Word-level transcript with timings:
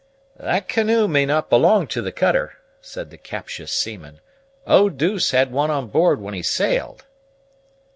"That 0.39 0.67
canoe 0.67 1.07
may 1.07 1.27
not 1.27 1.47
belong 1.51 1.85
to 1.89 2.01
the 2.01 2.11
cutter," 2.11 2.57
said 2.81 3.11
the 3.11 3.19
captious 3.19 3.71
seaman. 3.71 4.19
"Oh 4.65 4.89
deuce 4.89 5.29
had 5.29 5.51
one 5.51 5.69
on 5.69 5.89
board 5.89 6.19
when 6.19 6.33
he 6.33 6.41
sailed." 6.41 7.05